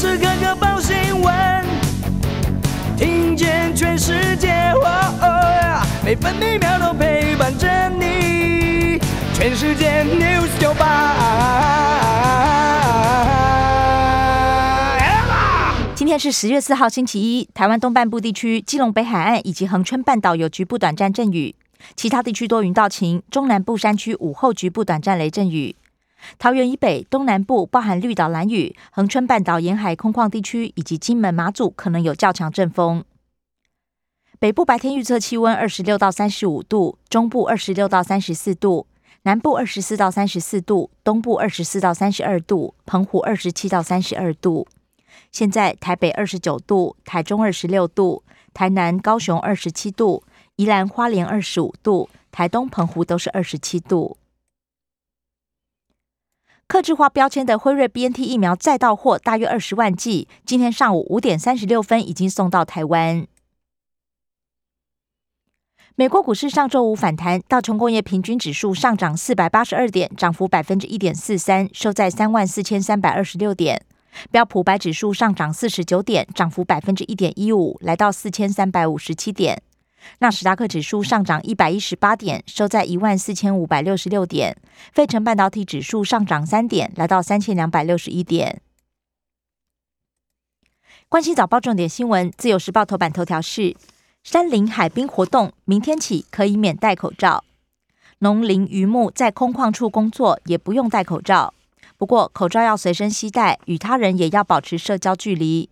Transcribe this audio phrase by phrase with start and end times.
[0.00, 1.34] 时刻刻报新闻，
[2.96, 4.72] 听见全世界，
[6.02, 8.98] 每分每秒都陪伴着你。
[9.34, 11.16] 全世界 news 九八。
[15.94, 17.46] 今天是十月四号，星期一。
[17.52, 21.54] 台湾东半部地区、基隆北海岸以及恒春半岛有局部短暂阵雨，
[21.94, 23.22] 其他地区多云到晴。
[23.30, 25.76] 中南部山区午后局部短暂雷阵雨。
[26.38, 33.04] 桃园以北、东南部包含绿岛、蓝屿、恒春半岛沿海空旷地区以及金门、马祖可能有较强阵风。
[34.38, 38.86] 北部白天预测气温二十六到三十五度，中部二十六到三十四度，
[39.24, 44.66] 南部二十四到三十四度，东部二十四到三十二度，澎湖二十七到三十二度。
[45.30, 48.22] 现在台北二十九度，台中二十六度，
[48.54, 50.24] 台南、高雄二十七度，
[50.56, 54.16] 宜兰花莲二十五度，台东、澎湖都是二十七度。
[56.70, 60.28] 克制化标签的辉瑞 BNT 疫苗再到货，大约二十万剂。
[60.46, 63.26] 今天上午五点三十六分已经送到台湾。
[65.96, 73.84] 美国股市上周五反弹，道琼工业平均指数上涨四百八十二点，涨幅百分之一点四三，收在三万四千三百二十六点。
[74.30, 79.60] 标普白指数上涨四十九点，涨幅百分之一点一五，来到四千三百五十七点。
[80.18, 84.56] 纳斯达克指数上涨一百一十八点，收在一万四千五百六十六点。
[84.92, 88.60] 费城半导体指数上涨三点，来到三千两百六十一点。
[91.08, 93.76] 关心早报重点新闻，自由时报头版头条是：
[94.22, 97.44] 山林海滨活动，明天起可以免戴口罩。
[98.20, 101.54] 农林渔牧在空旷处工作也不用戴口罩，
[101.96, 105.68] 不过口罩要随身携带，与他人也要保持社交距离。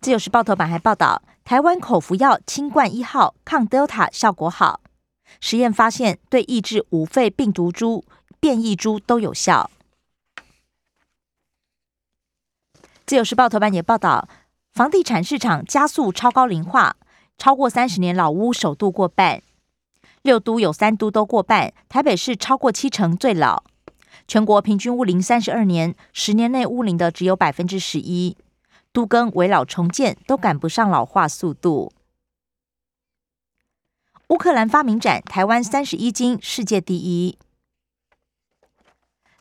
[0.00, 1.22] 自由时报头版还报道。
[1.46, 4.80] 台湾口服药清冠一号抗 Delta 效果好，
[5.38, 8.04] 实验发现对抑制五肺病毒株
[8.40, 9.70] 变异株都有效。
[13.06, 14.28] 自由时报头版也报道，
[14.72, 16.96] 房地产市场加速超高龄化，
[17.38, 19.40] 超过三十年老屋首度过半，
[20.22, 23.62] 六都有三都都过半，台北市超过七成最老，
[24.26, 28.36] 全国平均屋龄三十二年，十年内屋龄的只有百分之十一。
[28.96, 31.92] 都更、围老重建都赶不上老化速度。
[34.28, 37.36] 乌克兰发明展，台湾三十一金，世界第一。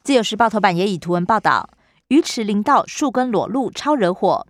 [0.04, 1.70] 自由时报头版也以图文报道：
[2.10, 4.46] 鱼池林道树根裸露，超惹火。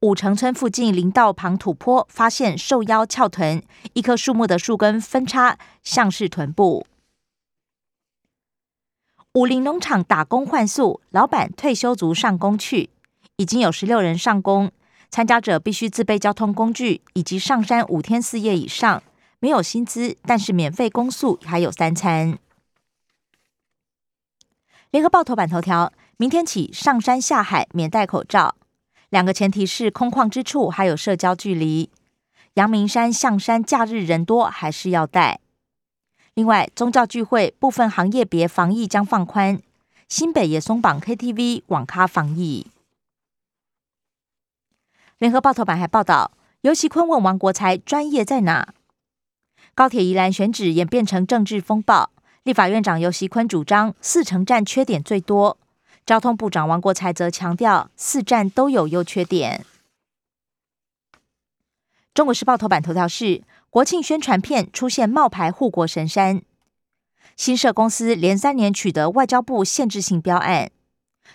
[0.00, 3.62] 五城村附近林道旁土坡发现瘦腰翘臀，
[3.92, 6.84] 一棵树木的树根分叉，像是臀部。
[9.34, 12.90] 武林农场打工换宿，老板退休族上工去。
[13.36, 14.70] 已经有十六人上工，
[15.10, 19.02] 参加者必须自备交通工具，以及上山五天四夜以上，
[19.40, 22.38] 没有薪资，但是免费公宿，还有三餐。
[24.92, 28.54] 联合报头版头条：明天起上山下海免戴口罩，
[29.10, 31.90] 两个前提是空旷之处还有社交距离。
[32.54, 35.40] 阳明山象山假日人多，还是要戴。
[36.34, 39.60] 另外，宗教聚会部分行业别防疫将放宽，
[40.08, 42.68] 新北也松绑 KTV 网咖防疫。
[45.18, 46.32] 联合报头版还报道，
[46.62, 48.74] 尤其坤问王国才专业在哪？
[49.74, 52.10] 高铁宜兰选址演变成政治风暴，
[52.42, 55.56] 立法院长尤其坤主张四城站缺点最多，
[56.04, 59.64] 交通部长王国才则强调四站都有优缺点。
[62.12, 66.42] 中国时报头版头条是国庆宣传片出现冒牌护国神山，
[67.36, 70.70] 新设公司连三年取得外交部限制性标案，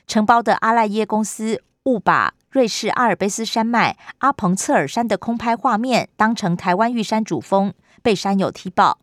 [0.07, 2.33] 承包的阿赖耶公司误把。
[2.51, 8.99] 瑞士阿尔卑斯山脉阿彭策尔山的空拍画面当成台湾玉山主峰，被山友踢爆。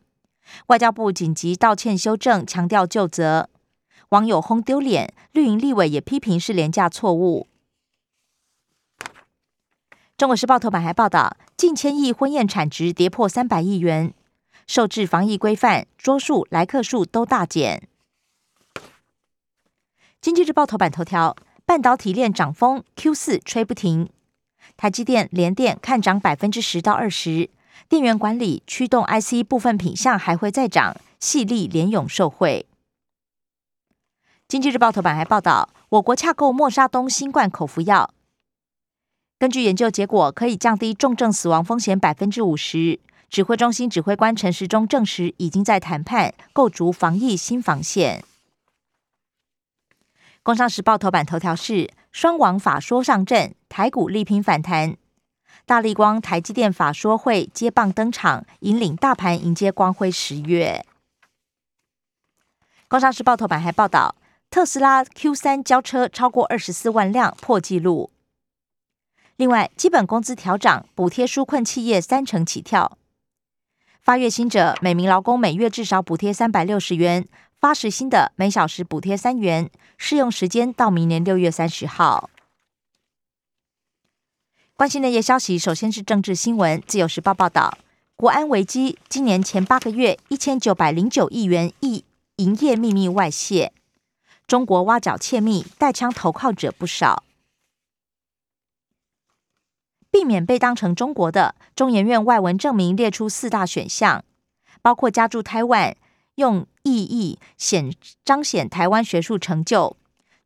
[0.66, 3.48] 外交部紧急道歉修正，强调就责。
[4.08, 7.46] 网友轰丢脸，绿营立委也批评是廉价错误。
[10.16, 14.12] 中国时报头版还报道，近千亿婚宴产值跌破三百亿元，
[14.66, 17.88] 受制防疫规范，桌数、来客数都大减。
[20.20, 21.36] 经济日报头版头条。
[21.66, 24.08] 半导体链涨风，Q 四吹不停。
[24.76, 27.50] 台积电、联电看涨百分之十到二十。
[27.88, 32.66] 电源管理、驱动 IC 部分品项还会再涨，细粒联咏受惠。
[34.46, 38.14] 经济日报头版还报道，我国洽购莫沙东新冠口服药，
[39.36, 43.00] 根据研究结果，可以降低重症死亡风险百分之五十。
[43.28, 48.22] 指挥中心指挥官陈时中证实，已经在谈判构筑防疫新防线。
[50.46, 54.96] 工商时报头版头条是双王法说上阵，台股力拼反弹。
[55.64, 60.86] 大力光、台积电法说会接棒登场，引领大盘迎接光辉十月。
[62.86, 64.14] 工商时报头版还报道，
[64.48, 68.12] 特斯拉 Q 三交车超过二十四万辆，破纪录。
[69.34, 72.96] 另外，基本工资调涨，补贴纾困企业三成起跳。
[74.00, 77.24] 发月薪者，每名劳工每月至少补贴三百六十元；
[77.60, 79.70] 发时薪的，每小时补贴三元。
[79.98, 82.28] 试用时间到明年六月三十号。
[84.74, 86.82] 关心的业消息，首先是政治新闻。
[86.86, 87.78] 自由时报报道，
[88.14, 92.04] 国安危机，今年前八个月，一千九百零九亿元亿
[92.36, 93.72] 营业秘密外泄，
[94.46, 97.24] 中国挖角窃密，带枪投靠者不少。
[100.10, 104.22] 避免被当成中国的，中研院外文证明列出四大选项，
[104.82, 105.96] 包括加驻台湾、
[106.36, 107.92] 用意义显
[108.24, 109.96] 彰显台湾学术成就、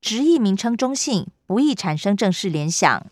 [0.00, 3.06] 直译名称中性、不易产生正式联想。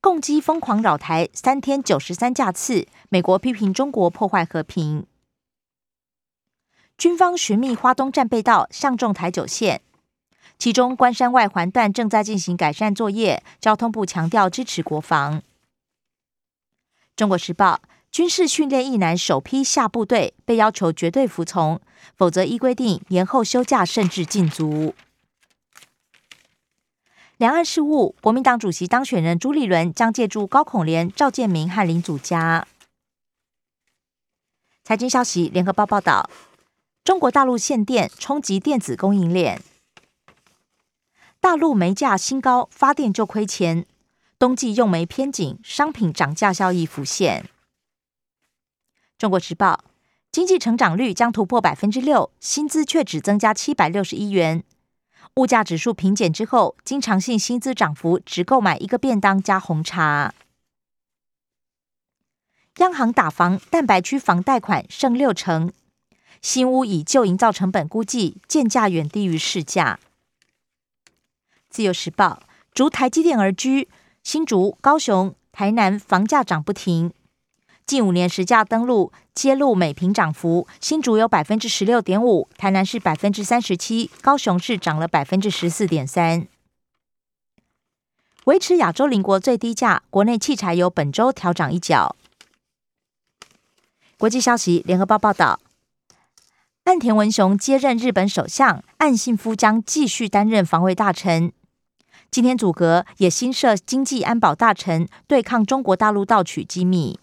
[0.00, 5.06] 共机疯狂扰台三天九十三架次，美国批评中国破坏和平。
[6.96, 9.82] 军方寻觅花东战备道，上中台九线。
[10.58, 15.42] 其中，关山外环段正在进行改善作业，交通部强调支持国防。
[17.14, 17.80] 中国时报：
[18.18, 21.80] 军事训练一男首批下部队，被要求绝对服从，
[22.16, 24.92] 否则依规定延后休假，甚至禁足。
[27.36, 32.66] 两岸事务，国民党主席当选人朱立伦将借助高孔廉、赵建明和林祖嘉。
[34.82, 36.28] 财经消息：联合报报道，
[37.04, 39.62] 中国大陆限电冲击电子供应链。
[41.38, 43.86] 大陆煤价新高，发电就亏钱。
[44.40, 47.48] 冬季用煤偏紧，商品涨价效益浮现。
[49.18, 49.84] 中国时报：
[50.30, 54.62] 经济成长率将突破百分之六，薪资却只增加七百六十一元。
[55.34, 60.32] 物价指数平减之后，经常性薪资涨幅只购买一个便当加红茶。
[62.76, 65.72] 央行打房，蛋白区房贷款剩六成。
[66.40, 69.98] 新屋以旧营造成本估计，建价远低于市价。
[71.68, 73.88] 自由时报：逐台积电而居，
[74.22, 77.12] 新竹、高雄、台南房价涨不停。
[77.88, 86.46] 近五年实价登录揭露每平涨幅，新竹有百分之十六点五，台南市百分之三十七，高雄市涨了百分之十四点三。
[88.44, 92.14] 维持亚洲邻国最低价，国内汽柴油本周调涨一角。
[94.18, 95.58] 国际消息：联合报报道。
[96.84, 101.50] 岸田文雄接任日本首相，岸信夫将继续担任防卫大臣。
[102.30, 107.18] 今天组阁也新设经济安保大臣，对抗中国大陆盗取机密。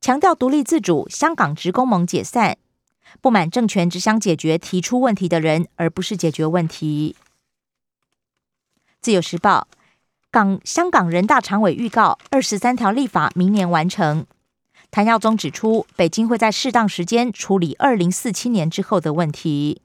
[0.00, 2.56] 强调独立自主，香港职工盟解散，
[3.20, 7.16] 不满政权只想解决提出问题的人，而不是解决问题。
[9.02, 9.68] 自由时报
[10.30, 14.26] 港香港人大常委预告，二十三条立法明年完成。
[14.90, 19.82] 谭耀宗指出，北京会在适当时间处理二零四七年之后的问题。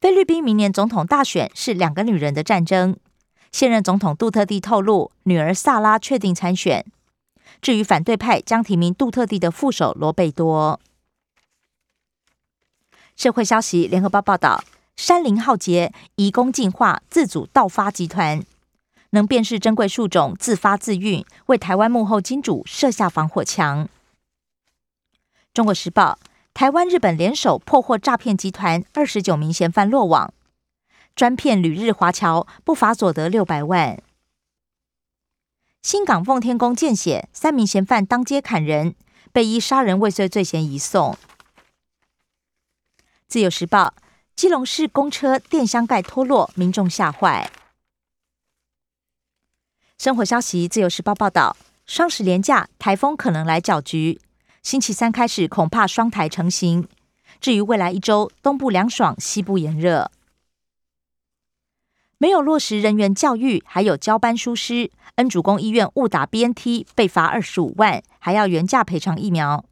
[0.00, 2.96] 菲律宾明年总统大选是两个女人的战争。
[3.52, 6.84] 现任总统杜特地透露，女儿萨拉确定参选。
[7.60, 10.80] 至于反对派，将提名杜特地的副手罗贝多。
[13.14, 14.64] 社会消息：联合报报道，
[14.96, 18.42] 山林浩劫，移工进化，自主盗发集团。
[19.10, 23.86] 能辨识珍贵树种，自发自运，为台湾幕后金主设下防火墙。
[25.52, 26.18] 中国时报：
[26.54, 30.32] 台湾日本联手破获诈骗集团，二十九名嫌犯落网，
[31.14, 34.02] 专骗旅日华侨，不法所得六百万。
[35.82, 38.94] 新港奉天宫见血，三名嫌犯当街砍人，
[39.32, 41.18] 被依杀人未遂罪嫌移送。
[43.26, 43.92] 自由时报：
[44.36, 47.50] 基隆市公车电箱盖脱落，民众吓坏。
[49.98, 54.20] 生活消息：自由时报报道，双十连假台风可能来搅局，
[54.62, 56.86] 星期三开始恐怕双台成型。
[57.40, 60.12] 至于未来一周，东部凉爽，西部炎热。
[62.22, 69.64] 没有落实人员教育，还有交班疏失，恩主公医院误打 BNT 被罚二十五万，还要原价赔偿疫苗。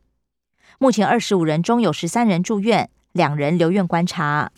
[0.80, 4.50] 目前二十五人中有十三人住院，两人留院观察。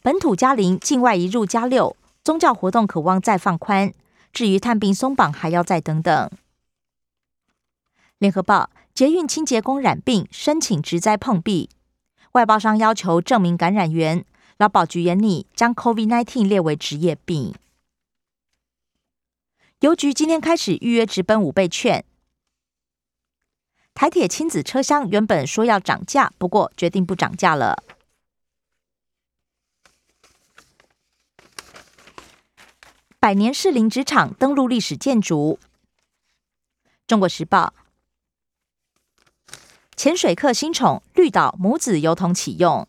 [0.00, 1.94] 本土加零，境外移入加六。
[2.24, 3.92] 宗教活动渴望再放宽，
[4.32, 6.30] 至于探病松绑，还要再等等。
[8.16, 11.68] 联合报：捷运清洁工染病，申请职灾碰壁，
[12.32, 14.24] 外包商要求证明感染源，
[14.58, 17.54] 劳保局严拟将 COVID-19 列为职业病。
[19.80, 22.04] 邮局今天开始预约直奔五倍券。
[23.94, 27.84] 台铁亲子车厢原本说要涨价，不过决定不涨价了。
[33.20, 35.60] 百年士林职场登陆历史建筑。
[37.06, 37.72] 中国时报：
[39.94, 42.88] 潜水客新宠绿岛母子油桶启用。